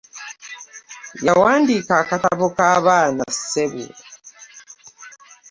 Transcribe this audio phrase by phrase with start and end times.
[1.25, 3.85] Yawandiika akatabo k'abaana ssebo.